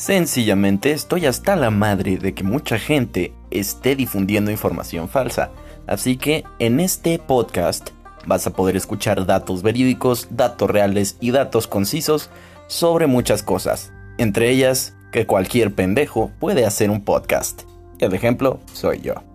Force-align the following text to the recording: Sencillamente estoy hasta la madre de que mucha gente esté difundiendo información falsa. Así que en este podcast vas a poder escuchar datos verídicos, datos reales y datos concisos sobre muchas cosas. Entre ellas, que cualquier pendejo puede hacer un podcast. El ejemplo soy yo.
Sencillamente 0.00 0.92
estoy 0.92 1.26
hasta 1.26 1.56
la 1.56 1.68
madre 1.68 2.16
de 2.16 2.32
que 2.32 2.42
mucha 2.42 2.78
gente 2.78 3.34
esté 3.50 3.96
difundiendo 3.96 4.50
información 4.50 5.10
falsa. 5.10 5.50
Así 5.86 6.16
que 6.16 6.42
en 6.58 6.80
este 6.80 7.18
podcast 7.18 7.90
vas 8.24 8.46
a 8.46 8.54
poder 8.54 8.76
escuchar 8.76 9.26
datos 9.26 9.62
verídicos, 9.62 10.28
datos 10.30 10.70
reales 10.70 11.18
y 11.20 11.32
datos 11.32 11.66
concisos 11.66 12.30
sobre 12.66 13.08
muchas 13.08 13.42
cosas. 13.42 13.92
Entre 14.16 14.48
ellas, 14.48 14.94
que 15.12 15.26
cualquier 15.26 15.74
pendejo 15.74 16.30
puede 16.40 16.64
hacer 16.64 16.88
un 16.88 17.04
podcast. 17.04 17.64
El 17.98 18.14
ejemplo 18.14 18.58
soy 18.72 19.02
yo. 19.02 19.29